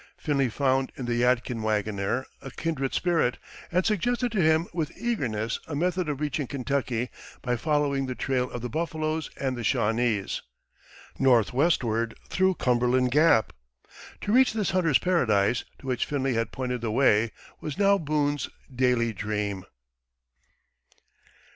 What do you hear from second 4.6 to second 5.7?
with eagerness